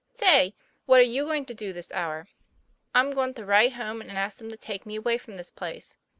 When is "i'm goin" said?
2.95-3.35